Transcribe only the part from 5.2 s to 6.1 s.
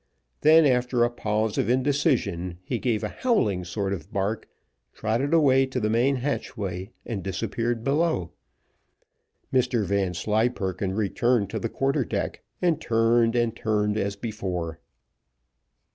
away to the